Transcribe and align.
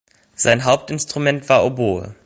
Sein 0.35 0.65
Hauptinstrument 0.65 1.47
war 1.47 1.63
Oboe. 1.63 2.15